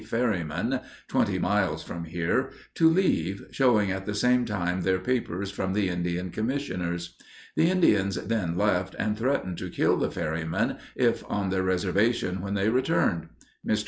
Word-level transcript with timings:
ferrymen, 0.03 0.79
twenty 1.07 1.37
miles 1.37 1.83
from 1.83 2.05
here, 2.05 2.49
to 2.73 2.89
leave, 2.89 3.45
showing 3.51 3.91
at 3.91 4.07
the 4.07 4.15
same 4.15 4.45
time 4.45 4.81
their 4.81 4.97
papers 4.97 5.51
from 5.51 5.73
the 5.73 5.89
Indian 5.89 6.31
Commissioners. 6.31 7.15
The 7.55 7.69
Indians 7.69 8.15
then 8.15 8.57
left, 8.57 8.95
and 8.97 9.15
threatened 9.15 9.59
to 9.59 9.69
kill 9.69 9.97
the 9.97 10.09
ferrymen 10.09 10.79
if 10.95 11.23
on 11.29 11.51
their 11.51 11.61
reservation 11.61 12.41
when 12.41 12.55
they 12.55 12.69
returned. 12.69 13.29
Mr. 13.63 13.79